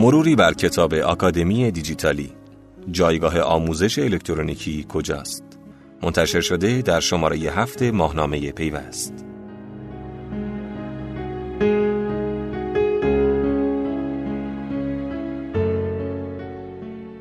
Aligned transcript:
مروری 0.00 0.36
بر 0.36 0.54
کتاب 0.54 0.94
آکادمی 0.94 1.70
دیجیتالی 1.70 2.32
جایگاه 2.90 3.40
آموزش 3.40 3.98
الکترونیکی 3.98 4.86
کجاست؟ 4.88 5.44
منتشر 6.02 6.40
شده 6.40 6.82
در 6.82 7.00
شماره 7.00 7.36
هفت 7.36 7.82
ماهنامه 7.82 8.52
پیوست 8.52 9.24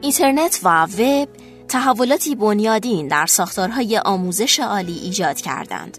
اینترنت 0.01 0.59
و 0.63 0.85
وب 0.85 1.29
تحولاتی 1.67 2.35
بنیادین 2.35 3.07
در 3.07 3.25
ساختارهای 3.25 3.97
آموزش 3.97 4.59
عالی 4.59 4.97
ایجاد 4.97 5.41
کردند 5.41 5.97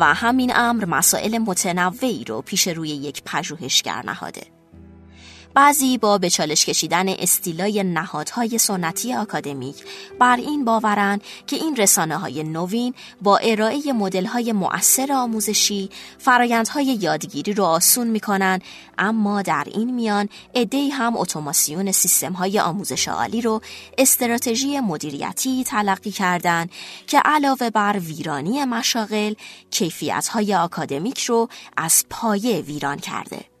و 0.00 0.04
همین 0.14 0.52
امر 0.54 0.84
مسائل 0.84 1.38
متنوعی 1.38 2.24
رو 2.24 2.42
پیش 2.42 2.68
روی 2.68 2.88
یک 2.88 3.22
پژوهشگر 3.26 4.02
نهاده. 4.06 4.55
بعضی 5.56 5.98
با 5.98 6.18
به 6.18 6.30
چالش 6.30 6.66
کشیدن 6.66 7.08
استیلای 7.08 7.82
نهادهای 7.82 8.58
سنتی 8.58 9.14
آکادمیک 9.14 9.76
بر 10.18 10.36
این 10.36 10.64
باورن 10.64 11.20
که 11.46 11.56
این 11.56 11.76
رسانه 11.76 12.16
های 12.16 12.42
نوین 12.42 12.94
با 13.22 13.36
ارائه 13.36 13.92
مدل 13.92 14.24
های 14.26 14.52
مؤثر 14.52 15.12
آموزشی 15.12 15.90
فرایندهای 16.18 16.84
یادگیری 16.84 17.52
رو 17.52 17.64
آسون 17.64 18.06
می‌کنن 18.06 18.60
اما 18.98 19.42
در 19.42 19.66
این 19.74 19.94
میان 19.94 20.28
عدهای 20.54 20.90
هم 20.90 21.16
اتوماسیون 21.16 21.92
سیستم 21.92 22.32
های 22.32 22.58
آموزش 22.58 23.08
عالی 23.08 23.40
رو 23.40 23.60
استراتژی 23.98 24.80
مدیریتی 24.80 25.64
تلقی 25.64 26.10
کردند 26.10 26.70
که 27.06 27.18
علاوه 27.24 27.70
بر 27.70 27.98
ویرانی 27.98 28.64
مشاغل 28.64 29.34
کیفیت 29.70 30.28
های 30.28 30.54
آکادمیک 30.54 31.22
رو 31.24 31.48
از 31.76 32.04
پایه 32.10 32.60
ویران 32.60 32.98
کرده. 32.98 33.55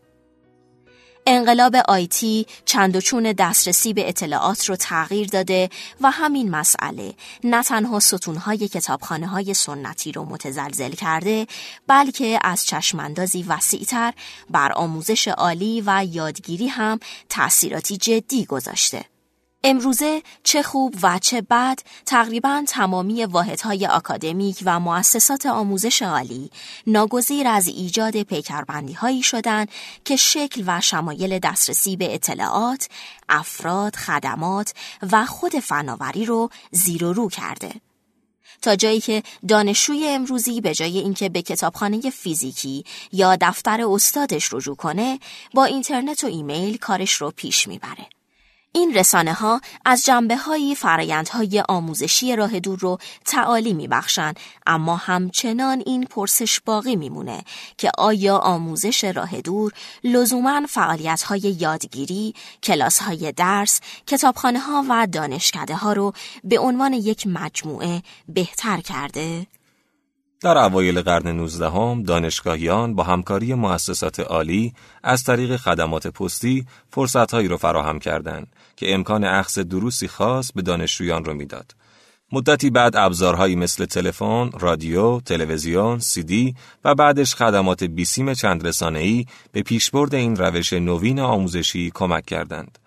انقلاب 1.26 1.76
آیتی 1.88 2.46
چند 2.64 2.96
و 2.96 3.00
چون 3.00 3.32
دسترسی 3.32 3.92
به 3.92 4.08
اطلاعات 4.08 4.68
رو 4.68 4.76
تغییر 4.76 5.28
داده 5.28 5.70
و 6.00 6.10
همین 6.10 6.50
مسئله 6.50 7.14
نه 7.44 7.62
تنها 7.62 8.00
ستونهای 8.00 8.68
کتابخانه 8.68 9.26
های 9.26 9.54
سنتی 9.54 10.12
رو 10.12 10.24
متزلزل 10.24 10.90
کرده 10.90 11.46
بلکه 11.86 12.38
از 12.42 12.66
چشماندازی 12.66 13.42
وسیعتر 13.42 14.12
بر 14.50 14.72
آموزش 14.72 15.28
عالی 15.28 15.82
و 15.86 16.06
یادگیری 16.10 16.68
هم 16.68 17.00
تأثیراتی 17.28 17.96
جدی 17.96 18.44
گذاشته. 18.44 19.04
امروزه 19.68 20.22
چه 20.42 20.62
خوب 20.62 20.94
و 21.02 21.18
چه 21.18 21.40
بد 21.40 21.78
تقریبا 22.06 22.64
تمامی 22.68 23.24
واحدهای 23.24 23.86
آکادمیک 23.86 24.62
و 24.64 24.80
مؤسسات 24.80 25.46
آموزش 25.46 26.02
عالی 26.02 26.50
ناگزیر 26.86 27.48
از 27.48 27.68
ایجاد 27.68 28.22
پیکربندی 28.22 28.92
هایی 28.92 29.22
شدند 29.22 29.68
که 30.04 30.16
شکل 30.16 30.64
و 30.66 30.80
شمایل 30.80 31.38
دسترسی 31.38 31.96
به 31.96 32.14
اطلاعات، 32.14 32.88
افراد، 33.28 33.96
خدمات 33.96 34.74
و 35.12 35.26
خود 35.26 35.58
فناوری 35.58 36.24
رو 36.24 36.50
زیر 36.70 37.04
و 37.04 37.12
رو 37.12 37.28
کرده. 37.28 37.72
تا 38.62 38.76
جایی 38.76 39.00
که 39.00 39.22
دانشجوی 39.48 40.08
امروزی 40.08 40.60
به 40.60 40.74
جای 40.74 40.98
اینکه 40.98 41.28
به 41.28 41.42
کتابخانه 41.42 42.10
فیزیکی 42.10 42.84
یا 43.12 43.36
دفتر 43.40 43.80
استادش 43.88 44.52
رجوع 44.52 44.76
کنه 44.76 45.18
با 45.54 45.64
اینترنت 45.64 46.24
و 46.24 46.26
ایمیل 46.26 46.76
کارش 46.76 47.12
رو 47.12 47.30
پیش 47.30 47.68
می‌بره. 47.68 48.15
این 48.76 48.94
رسانه 48.94 49.32
ها 49.32 49.60
از 49.84 50.04
جنبه 50.04 50.36
های 50.36 50.74
فرایند 50.74 51.28
های 51.28 51.62
آموزشی 51.68 52.36
راه 52.36 52.60
دور 52.60 52.78
رو 52.78 52.98
تعالی 53.24 53.72
می 53.72 53.88
بخشن، 53.88 54.34
اما 54.66 54.96
همچنان 54.96 55.82
این 55.86 56.04
پرسش 56.04 56.60
باقی 56.60 56.96
میمونه 56.96 57.44
که 57.78 57.90
آیا 57.98 58.38
آموزش 58.38 59.04
راه 59.04 59.40
دور 59.40 59.72
لزوما 60.04 60.66
فعالیت 60.68 61.22
های 61.22 61.56
یادگیری، 61.60 62.34
کلاس 62.62 62.98
های 62.98 63.32
درس، 63.32 63.80
کتابخانه 64.06 64.58
ها 64.58 64.84
و 64.88 65.06
دانشکده 65.12 65.74
ها 65.74 65.92
رو 65.92 66.12
به 66.44 66.58
عنوان 66.58 66.92
یک 66.92 67.26
مجموعه 67.26 68.02
بهتر 68.28 68.80
کرده؟ 68.80 69.46
در 70.46 70.58
اوایل 70.58 71.00
قرن 71.00 71.28
19 71.28 71.70
هم 71.70 72.02
دانشگاهیان 72.02 72.94
با 72.94 73.02
همکاری 73.02 73.54
مؤسسات 73.54 74.20
عالی 74.20 74.72
از 75.02 75.24
طریق 75.24 75.56
خدمات 75.56 76.06
پستی 76.06 76.66
فرصتهایی 76.90 77.48
را 77.48 77.56
فراهم 77.56 77.98
کردند 77.98 78.46
که 78.76 78.94
امکان 78.94 79.24
اخذ 79.24 79.58
دروسی 79.58 80.08
خاص 80.08 80.52
به 80.52 80.62
دانشجویان 80.62 81.24
را 81.24 81.32
می‌داد. 81.32 81.74
مدتی 82.32 82.70
بعد 82.70 82.96
ابزارهایی 82.96 83.56
مثل 83.56 83.84
تلفن، 83.84 84.50
رادیو، 84.60 85.20
تلویزیون، 85.20 85.98
سی‌دی 85.98 86.54
و 86.84 86.94
بعدش 86.94 87.34
خدمات 87.34 87.84
بیسیم 87.84 88.34
چند 88.34 88.66
رسانه‌ای 88.66 89.26
به 89.52 89.62
پیشبرد 89.62 90.14
این 90.14 90.36
روش 90.36 90.72
نوین 90.72 91.20
آموزشی 91.20 91.90
کمک 91.94 92.26
کردند. 92.26 92.78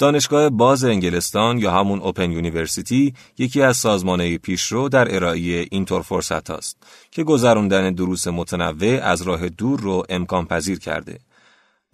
دانشگاه 0.00 0.50
باز 0.50 0.84
انگلستان 0.84 1.58
یا 1.58 1.70
همون 1.70 2.00
Open 2.00 2.32
University 2.32 3.14
یکی 3.38 3.62
از 3.62 3.76
سازمان‌های 3.76 4.38
پیشرو 4.38 4.88
در 4.88 5.14
ارائه 5.14 5.66
اینطور 5.70 6.02
فرصت‌هاست 6.02 6.76
که 7.10 7.24
گذراندن 7.24 7.92
دروس 7.94 8.28
متنوع 8.28 9.00
از 9.02 9.22
راه 9.22 9.48
دور 9.48 9.80
رو 9.80 10.02
امکان 10.08 10.46
پذیر 10.46 10.78
کرده. 10.78 11.18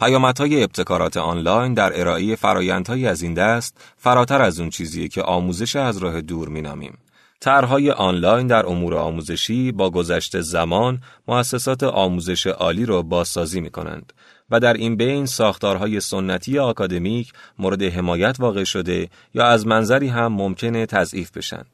پیامدهای 0.00 0.62
ابتکارات 0.62 1.17
آنلاین 1.17 1.75
در 1.75 2.00
ارائه 2.00 2.37
فرایندهایی 2.37 3.06
از 3.06 3.22
این 3.22 3.34
دست 3.34 3.78
فراتر 3.97 4.43
از 4.43 4.61
اون 4.61 4.71
چیزیه 4.71 5.09
که 5.09 5.23
آموزش 5.23 5.77
از 5.77 5.99
راه 5.99 6.21
دور 6.21 6.49
مینامیم. 6.49 6.99
طرحهای 7.41 7.91
آنلاین 7.91 8.47
در 8.47 8.67
امور 8.67 8.94
آموزشی 8.94 9.73
با 9.73 9.91
گذشت 9.91 10.41
زمان 10.41 11.00
مؤسسات 11.28 11.83
آموزش 11.83 12.47
عالی 12.47 12.87
را 12.87 13.03
بازسازی 13.03 13.61
می 13.61 13.71
کنند 13.71 14.12
و 14.50 14.60
در 14.60 14.72
این 14.72 14.96
بین 14.96 15.26
ساختارهای 15.26 16.00
سنتی 16.00 16.58
آکادمیک 16.58 17.32
مورد 17.58 17.82
حمایت 17.82 18.36
واقع 18.38 18.64
شده 18.64 19.08
یا 19.34 19.46
از 19.46 19.66
منظری 19.66 20.08
هم 20.08 20.32
ممکنه 20.32 20.86
تضعیف 20.86 21.30
بشن. 21.36 21.64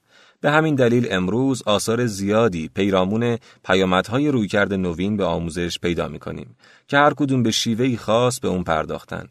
به 0.41 0.51
همین 0.51 0.75
دلیل 0.75 1.09
امروز 1.11 1.63
آثار 1.67 2.07
زیادی 2.07 2.71
پیرامون 2.75 3.39
پیامدهای 3.65 4.29
رویکرد 4.29 4.75
نوین 4.75 5.17
به 5.17 5.25
آموزش 5.25 5.79
پیدا 5.79 6.09
می 6.09 6.19
کنیم 6.19 6.57
که 6.89 6.97
هر 6.97 7.15
کدوم 7.15 7.43
به 7.43 7.51
شیوهی 7.51 7.97
خاص 7.97 8.41
به 8.41 8.49
اون 8.49 8.65
پرداختند. 8.65 9.29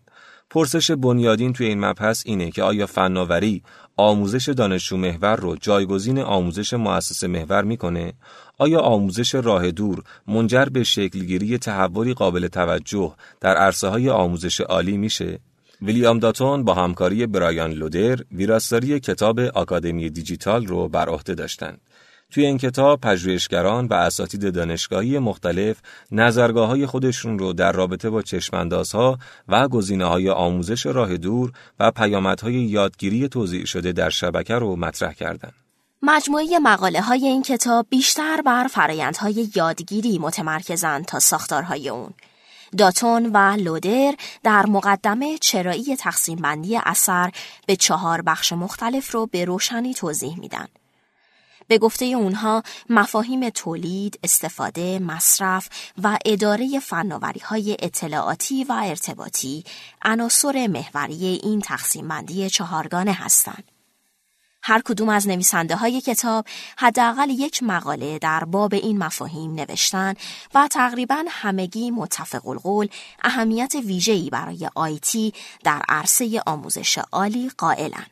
پرسش 0.50 0.92
بنیادین 0.92 1.54
توی 1.54 1.68
این 1.68 1.86
مبحث 1.86 2.24
اینه 2.26 2.52
که 2.52 2.64
آیا 2.64 2.86
فناوری 2.86 3.64
آموزش 3.98 4.50
دانشجو 4.50 4.98
محور 4.98 5.36
رو 5.36 5.56
جایگزین 5.56 6.20
آموزش 6.20 6.74
مؤسسه 6.74 7.28
محور 7.28 7.64
می‌کنه؟ 7.64 8.14
آیا 8.58 8.80
آموزش 8.80 9.36
راه 9.36 9.72
دور 9.72 10.04
منجر 10.28 10.66
به 10.66 10.84
شکلگیری 10.84 11.58
تحولی 11.58 12.14
قابل 12.14 12.48
توجه 12.48 13.14
در 13.40 13.56
عرصه 13.56 13.88
های 13.88 14.10
آموزش 14.10 14.62
عالی 14.62 14.98
میشه؟ 14.98 15.40
ویلیام 15.82 16.20
داتون 16.20 16.64
با 16.64 16.74
همکاری 16.74 17.28
برایان 17.28 17.72
لودر 17.72 18.20
ویراستاری 18.32 19.00
کتاب 19.00 19.40
آکادمی 19.40 20.10
دیجیتال 20.10 20.66
رو 20.66 20.88
بر 20.88 21.10
عهده 21.10 21.36
داشتند. 21.36 21.82
توی 22.32 22.46
این 22.46 22.58
کتاب 22.58 23.02
پژوهشگران 23.02 23.86
و 23.86 23.94
اساتید 23.94 24.54
دانشگاهی 24.54 25.20
مختلف 25.20 25.78
نظرگاه 26.12 26.68
های 26.68 26.86
خودشون 26.86 27.40
رو 27.40 27.54
در 27.54 27.72
رابطه 27.72 28.10
با 28.10 28.22
چشماندازها 28.22 29.18
و 29.48 29.68
گزینه 29.68 30.06
های 30.06 30.30
آموزش 30.30 30.86
راه 30.86 31.18
دور 31.18 31.52
و 31.80 31.92
پیامدهای 31.92 32.54
یادگیری 32.54 33.28
توضیح 33.28 33.66
شده 33.66 33.92
در 33.92 34.10
شبکه 34.10 34.56
رو 34.56 34.76
مطرح 34.76 35.14
کردند. 35.14 35.54
مجموعه 36.02 36.60
مقاله 36.60 37.02
های 37.02 37.26
این 37.26 37.42
کتاب 37.42 37.88
بیشتر 37.90 38.42
بر 38.42 38.68
فرایندهای 38.68 39.50
یادگیری 39.56 40.20
متمرکزند 40.20 41.06
تا 41.06 41.20
ساختارهای 41.20 41.90
اون. 41.90 42.14
داتون 42.78 43.26
و 43.26 43.58
لودر 43.60 44.16
در 44.44 44.66
مقدمه 44.66 45.38
چرایی 45.38 45.96
تقسیم 45.96 46.36
بندی 46.36 46.78
اثر 46.78 47.32
به 47.68 47.76
چهار 47.76 48.22
بخش 48.22 48.54
مختلف 48.54 49.12
رو 49.12 49.26
به 49.26 49.46
روشنی 49.46 49.94
توضیح 49.94 50.40
میدن. 50.40 50.68
به 51.72 51.78
گفته 51.78 52.06
اونها 52.06 52.64
مفاهیم 52.90 53.50
تولید، 53.50 54.20
استفاده، 54.24 55.00
مصرف 55.00 55.70
و 56.04 56.18
اداره 56.26 56.80
فناوری 56.80 57.40
های 57.40 57.78
اطلاعاتی 57.80 58.64
و 58.64 58.72
ارتباطی 58.84 59.64
عناصر 60.02 60.68
محوری 60.68 61.40
این 61.44 61.62
تقسیم 61.62 62.08
بندی 62.08 62.50
چهارگانه 62.50 63.14
هستند. 63.14 63.64
هر 64.64 64.82
کدوم 64.82 65.10
از 65.10 65.28
نویسنده 65.28 65.76
های 65.76 66.02
کتاب 66.02 66.46
حداقل 66.78 67.30
یک 67.30 67.64
مقاله 67.64 68.20
در 68.20 68.44
باب 68.44 68.74
این 68.74 68.98
مفاهیم 68.98 69.54
نوشتن 69.56 70.14
و 70.54 70.68
تقریبا 70.68 71.26
همگی 71.30 71.92
متفق 71.92 72.48
القول 72.48 72.88
اهمیت 73.24 73.76
ویژه‌ای 73.86 74.30
برای 74.30 74.70
آیتی 74.76 75.34
در 75.64 75.82
عرصه 75.90 76.42
آموزش 76.46 76.98
عالی 77.12 77.52
قائلند. 77.58 78.11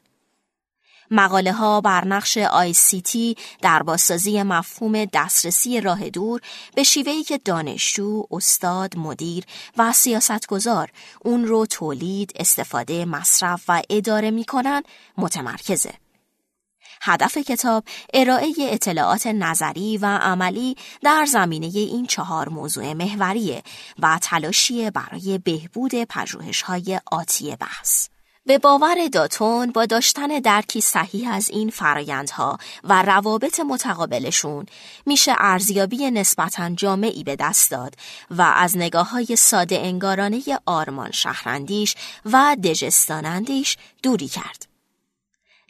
مقاله 1.11 1.53
ها 1.53 1.81
بر 1.81 2.06
نقش 2.06 2.38
تی 3.03 3.38
در 3.61 3.83
بازسازی 3.83 4.44
مفهوم 4.44 5.06
دسترسی 5.06 5.81
راه 5.81 6.09
دور 6.09 6.41
به 6.75 6.83
شیوهی 6.83 7.23
که 7.23 7.38
دانشجو، 7.38 8.23
استاد، 8.31 8.97
مدیر 8.97 9.44
و 9.77 9.94
سیاستگزار 9.94 10.91
اون 11.25 11.45
رو 11.45 11.65
تولید، 11.65 12.33
استفاده، 12.35 13.06
مصرف 13.06 13.63
و 13.67 13.81
اداره 13.89 14.31
می‌کنن 14.31 14.83
متمرکزه. 15.17 15.94
هدف 17.01 17.38
کتاب 17.38 17.83
ارائه 18.13 18.53
اطلاعات 18.59 19.27
نظری 19.27 19.97
و 19.97 20.06
عملی 20.06 20.75
در 21.03 21.25
زمینه 21.25 21.67
این 21.67 22.06
چهار 22.06 22.50
موضوع 22.50 22.94
محوریه 22.94 23.63
و 24.00 24.19
تلاشی 24.21 24.89
برای 24.89 25.38
بهبود 25.38 25.91
پژوهش‌های 26.03 27.00
آتی 27.11 27.56
بحث. 27.56 28.07
به 28.49 28.57
باور 28.57 29.07
داتون 29.07 29.71
با 29.71 29.85
داشتن 29.85 30.27
درکی 30.27 30.81
صحیح 30.81 31.33
از 31.33 31.49
این 31.49 31.69
فرایندها 31.69 32.57
و 32.83 33.01
روابط 33.03 33.59
متقابلشون 33.59 34.65
میشه 35.05 35.35
ارزیابی 35.37 36.11
نسبتا 36.11 36.69
جامعی 36.69 37.23
به 37.23 37.35
دست 37.35 37.71
داد 37.71 37.95
و 38.31 38.41
از 38.41 38.77
نگاه 38.77 39.09
های 39.09 39.35
ساده 39.35 39.79
انگارانه 39.79 40.41
آرمان 40.65 41.11
شهرندیش 41.11 41.95
و 42.25 42.57
دژستانندیش 42.63 43.77
دوری 44.03 44.27
کرد. 44.27 44.69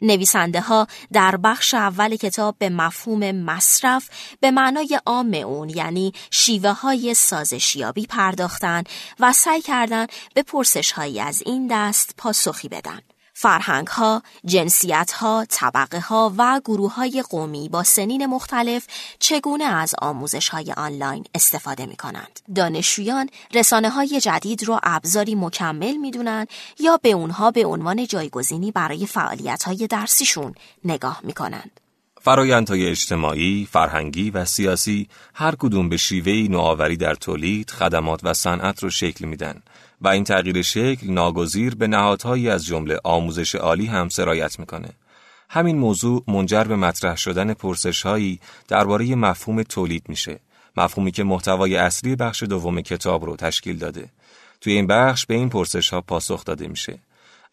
نویسنده 0.02 0.60
ها 0.60 0.86
در 1.12 1.36
بخش 1.36 1.74
اول 1.74 2.16
کتاب 2.16 2.56
به 2.58 2.68
مفهوم 2.68 3.32
مصرف 3.32 4.08
به 4.40 4.50
معنای 4.50 5.00
عام 5.06 5.34
اون 5.34 5.68
یعنی 5.68 6.12
شیوه 6.30 6.70
های 6.70 7.14
سازشیابی 7.14 8.06
پرداختن 8.06 8.84
و 9.20 9.32
سعی 9.32 9.60
کردن 9.60 10.06
به 10.34 10.42
پرسش 10.42 10.92
هایی 10.92 11.20
از 11.20 11.42
این 11.46 11.68
دست 11.70 12.14
پاسخی 12.16 12.68
بدن. 12.68 13.00
فرهنگ 13.42 13.86
ها، 13.86 14.22
جنسیت 14.44 15.12
ها، 15.12 15.46
طبقه 15.48 16.00
ها 16.00 16.34
و 16.38 16.60
گروه 16.64 16.94
های 16.94 17.24
قومی 17.30 17.68
با 17.68 17.82
سنین 17.82 18.26
مختلف 18.26 18.86
چگونه 19.18 19.64
از 19.64 19.94
آموزش 19.98 20.48
های 20.48 20.72
آنلاین 20.72 21.24
استفاده 21.34 21.86
می 21.86 21.96
کنند. 21.96 22.40
دانشجویان 22.54 23.28
رسانه 23.54 23.90
های 23.90 24.20
جدید 24.20 24.68
را 24.68 24.80
ابزاری 24.82 25.34
مکمل 25.34 25.96
می 25.96 26.10
دونن 26.10 26.46
یا 26.80 26.96
به 27.02 27.10
اونها 27.10 27.50
به 27.50 27.66
عنوان 27.66 28.06
جایگزینی 28.06 28.72
برای 28.72 29.06
فعالیت 29.06 29.62
های 29.62 29.86
درسیشون 29.86 30.54
نگاه 30.84 31.20
می 31.24 31.32
کنند. 31.32 31.80
فرایندهای 32.22 32.86
اجتماعی، 32.86 33.68
فرهنگی 33.72 34.30
و 34.30 34.44
سیاسی 34.44 35.08
هر 35.34 35.54
کدوم 35.54 35.88
به 35.88 35.96
شیوهی 35.96 36.48
نوآوری 36.48 36.96
در 36.96 37.14
تولید، 37.14 37.70
خدمات 37.70 38.20
و 38.22 38.34
صنعت 38.34 38.82
رو 38.82 38.90
شکل 38.90 39.24
میدن 39.24 39.62
و 40.00 40.08
این 40.08 40.24
تغییر 40.24 40.62
شکل 40.62 41.10
ناگزیر 41.10 41.74
به 41.74 41.86
نهادهایی 41.86 42.48
از 42.48 42.66
جمله 42.66 43.00
آموزش 43.04 43.54
عالی 43.54 43.86
هم 43.86 44.08
سرایت 44.08 44.58
می‌کنه. 44.58 44.88
همین 45.48 45.78
موضوع 45.78 46.24
منجر 46.28 46.64
به 46.64 46.76
مطرح 46.76 47.16
شدن 47.16 47.54
پرسشهایی 47.54 48.40
درباره 48.68 49.14
مفهوم 49.14 49.62
تولید 49.62 50.04
میشه. 50.08 50.40
مفهومی 50.76 51.10
که 51.10 51.24
محتوای 51.24 51.76
اصلی 51.76 52.16
بخش 52.16 52.42
دوم 52.42 52.80
کتاب 52.80 53.24
رو 53.24 53.36
تشکیل 53.36 53.78
داده. 53.78 54.08
توی 54.60 54.72
این 54.72 54.86
بخش 54.86 55.26
به 55.26 55.34
این 55.34 55.48
پرسش 55.48 55.88
ها 55.88 56.00
پاسخ 56.00 56.44
داده 56.44 56.68
میشه. 56.68 56.98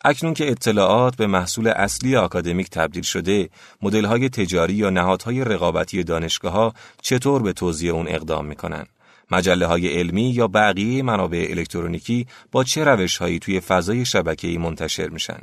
اکنون 0.06 0.34
که 0.34 0.52
اطلاعات 0.52 1.16
به 1.16 1.28
محصول 1.28 1.68
اصلی 1.68 2.16
آکادمیک 2.16 2.70
تبدیل 2.70 3.04
شده، 3.04 3.50
های 3.84 4.30
تجاری 4.30 4.74
یا 4.74 4.90
نهادهای 4.90 5.44
رقابتی 5.44 6.04
دانشگاه 6.04 6.54
ها 6.54 6.74
چطور 7.02 7.42
به 7.42 7.54
توضیح 7.54 7.94
اون 7.94 8.08
اقدام 8.08 8.46
می‌کنن؟ 8.46 8.86
مجله 9.31 9.65
های 9.65 9.88
علمی 9.88 10.29
یا 10.29 10.47
بقیه 10.47 11.03
منابع 11.03 11.47
الکترونیکی 11.50 12.27
با 12.51 12.63
چه 12.63 12.83
روش 12.83 13.18
هایی 13.18 13.39
توی 13.39 13.59
فضای 13.59 14.06
شبکه‌ای 14.06 14.57
منتشر 14.57 15.07
میشن؟ 15.07 15.39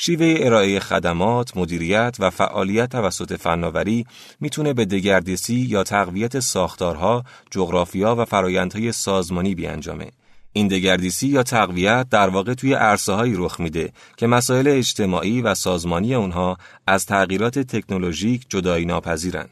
شیوه 0.00 0.34
ارائه 0.38 0.80
خدمات، 0.80 1.56
مدیریت 1.56 2.16
و 2.18 2.30
فعالیت 2.30 2.88
توسط 2.88 3.32
فناوری 3.32 4.06
می‌تونه 4.40 4.72
به 4.72 4.84
دگردیسی 4.84 5.54
یا 5.54 5.82
تقویت 5.82 6.40
ساختارها، 6.40 7.24
جغرافیا 7.50 8.16
و 8.16 8.24
فرایندهای 8.24 8.92
سازمانی 8.92 9.54
بیانجامه. 9.54 10.10
این 10.52 10.68
دگردیسی 10.68 11.28
یا 11.28 11.42
تقویت 11.42 12.06
در 12.10 12.28
واقع 12.28 12.54
توی 12.54 12.74
عرصه‌هایی 12.74 13.34
رخ 13.36 13.60
میده 13.60 13.92
که 14.16 14.26
مسائل 14.26 14.68
اجتماعی 14.68 15.42
و 15.42 15.54
سازمانی 15.54 16.14
اونها 16.14 16.58
از 16.86 17.06
تغییرات 17.06 17.58
تکنولوژیک 17.58 18.46
جدایی 18.48 18.84
ناپذیرن. 18.84 19.48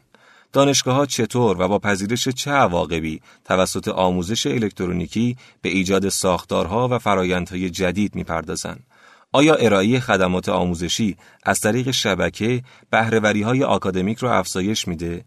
دانشگاه 0.53 0.95
ها 0.95 1.05
چطور 1.05 1.61
و 1.61 1.67
با 1.67 1.79
پذیرش 1.79 2.27
چه 2.29 2.51
عواقبی 2.51 3.21
توسط 3.45 3.87
آموزش 3.87 4.47
الکترونیکی 4.47 5.37
به 5.61 5.69
ایجاد 5.69 6.09
ساختارها 6.09 6.87
و 6.91 6.99
فرایندهای 6.99 7.69
جدید 7.69 8.15
می‌پردازند؟ 8.15 8.83
آیا 9.31 9.55
ارائه 9.55 9.99
خدمات 9.99 10.49
آموزشی 10.49 11.17
از 11.43 11.59
طریق 11.59 11.91
شبکه 11.91 12.63
بهرهوری 12.89 13.41
های 13.41 13.63
آکادمیک 13.63 14.17
رو 14.17 14.29
افزایش 14.29 14.87
میده؟ 14.87 15.25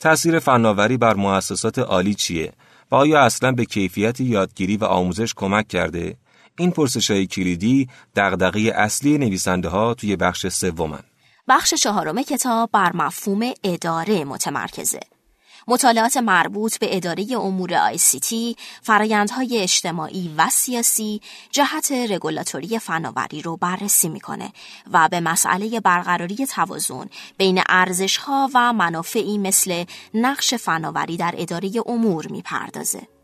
تأثیر 0.00 0.38
فناوری 0.38 0.96
بر 0.96 1.14
مؤسسات 1.14 1.78
عالی 1.78 2.14
چیه 2.14 2.52
و 2.90 2.94
آیا 2.94 3.20
اصلا 3.20 3.52
به 3.52 3.64
کیفیت 3.64 4.20
یادگیری 4.20 4.76
و 4.76 4.84
آموزش 4.84 5.34
کمک 5.34 5.68
کرده؟ 5.68 6.16
این 6.58 6.70
پرسش 6.70 7.10
های 7.10 7.26
کلیدی 7.26 7.88
دغدغه 8.16 8.60
اصلی 8.60 9.18
نویسنده 9.18 9.68
ها 9.68 9.94
توی 9.94 10.16
بخش 10.16 10.46
سومن. 10.46 11.02
بخش 11.48 11.74
چهارم 11.74 12.22
کتاب 12.22 12.70
بر 12.72 12.96
مفهوم 12.96 13.52
اداره 13.64 14.24
متمرکزه. 14.24 15.00
مطالعات 15.68 16.16
مربوط 16.16 16.78
به 16.78 16.96
اداره 16.96 17.26
امور 17.32 17.74
آی 17.74 17.98
فرایندهای 18.82 19.58
اجتماعی 19.58 20.34
و 20.38 20.48
سیاسی، 20.50 21.20
جهت 21.50 21.92
رگولاتوری 21.92 22.78
فناوری 22.78 23.42
رو 23.42 23.56
بررسی 23.56 24.08
می‌کنه 24.08 24.52
و 24.92 25.08
به 25.08 25.20
مسئله 25.20 25.80
برقراری 25.80 26.46
توازن 26.46 27.06
بین 27.36 27.62
ارزشها 27.68 28.50
و 28.54 28.72
منافعی 28.72 29.38
مثل 29.38 29.84
نقش 30.14 30.54
فناوری 30.54 31.16
در 31.16 31.34
اداره 31.38 31.70
امور 31.86 32.26
می‌پردازه. 32.26 33.17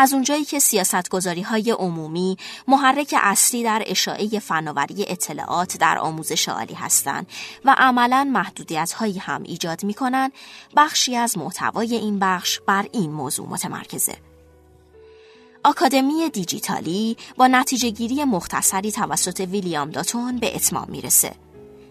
از 0.00 0.12
اونجایی 0.12 0.44
که 0.44 0.58
سیاستگذاری 0.58 1.42
های 1.42 1.70
عمومی 1.70 2.36
محرک 2.68 3.14
اصلی 3.18 3.62
در 3.62 3.82
اشاعه 3.86 4.38
فناوری 4.38 5.04
اطلاعات 5.08 5.76
در 5.76 5.98
آموزش 5.98 6.48
عالی 6.48 6.74
هستند 6.74 7.26
و 7.64 7.74
عملا 7.78 8.24
محدودیت 8.32 8.92
هایی 8.92 9.18
هم 9.18 9.42
ایجاد 9.42 9.84
می 9.84 9.94
کنند، 9.94 10.32
بخشی 10.76 11.16
از 11.16 11.38
محتوای 11.38 11.94
این 11.94 12.18
بخش 12.18 12.60
بر 12.66 12.86
این 12.92 13.12
موضوع 13.12 13.48
متمرکزه. 13.48 14.16
آکادمی 15.64 16.30
دیجیتالی 16.30 17.16
با 17.36 17.46
نتیجه 17.46 17.90
گیری 17.90 18.24
مختصری 18.24 18.92
توسط 18.92 19.40
ویلیام 19.40 19.90
داتون 19.90 20.36
به 20.36 20.56
اتمام 20.56 20.86
می‌رسه. 20.88 21.47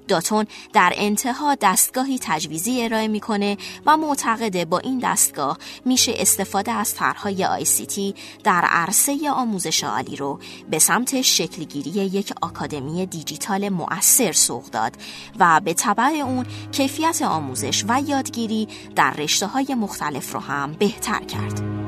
داتون 0.07 0.45
در 0.73 0.93
انتها 0.95 1.55
دستگاهی 1.61 2.19
تجویزی 2.21 2.83
ارائه 2.83 3.07
می‌کنه 3.07 3.57
و 3.85 3.97
معتقده 3.97 4.65
با 4.65 4.79
این 4.79 4.99
دستگاه 5.03 5.57
میشه 5.85 6.13
استفاده 6.15 6.71
از 6.71 6.95
طرحهای 6.95 7.45
آیسیتی 7.45 8.15
در 8.43 8.61
عرصه 8.65 9.29
آموزش 9.29 9.83
عالی 9.83 10.15
رو 10.15 10.39
به 10.69 10.79
سمت 10.79 11.21
شکلگیری 11.21 11.89
یک 11.89 12.33
آکادمی 12.41 13.05
دیجیتال 13.05 13.69
مؤثر 13.69 14.31
سوق 14.31 14.65
داد 14.65 14.93
و 15.39 15.61
به 15.63 15.73
طبع 15.73 16.03
اون 16.03 16.45
کیفیت 16.71 17.21
آموزش 17.21 17.85
و 17.87 18.01
یادگیری 18.01 18.67
در 18.95 19.13
رشته 19.13 19.47
های 19.47 19.75
مختلف 19.75 20.33
رو 20.33 20.39
هم 20.39 20.73
بهتر 20.73 21.23
کرد. 21.23 21.86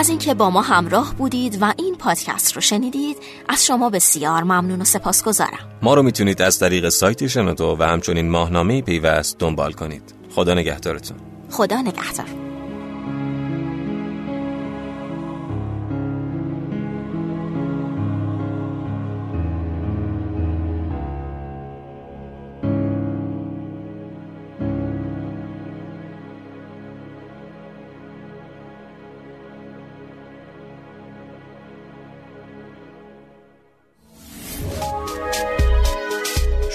از 0.00 0.08
اینکه 0.08 0.34
با 0.34 0.50
ما 0.50 0.62
همراه 0.62 1.14
بودید 1.14 1.58
و 1.60 1.74
این 1.78 1.94
پادکست 1.94 2.52
رو 2.52 2.60
شنیدید 2.60 3.16
از 3.48 3.66
شما 3.66 3.90
بسیار 3.90 4.42
ممنون 4.42 4.80
و 4.80 4.84
سپاسگزارم. 4.84 5.78
ما 5.82 5.94
رو 5.94 6.02
می‌تونید 6.02 6.42
از 6.42 6.58
طریق 6.58 6.88
سایت 6.88 7.26
شنوتو 7.26 7.76
و 7.76 7.82
همچنین 7.82 8.30
ماهنامه 8.30 8.82
پیوست 8.82 9.38
دنبال 9.38 9.72
کنید. 9.72 10.14
خدا 10.34 10.54
نگهدارتون. 10.54 11.16
خدا 11.50 11.80
نگهدار. 11.80 12.49